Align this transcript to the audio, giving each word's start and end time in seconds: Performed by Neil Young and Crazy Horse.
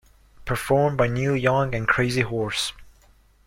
Performed 0.45 0.97
by 0.97 1.05
Neil 1.05 1.35
Young 1.37 1.75
and 1.75 1.87
Crazy 1.87 2.21
Horse. 2.21 2.73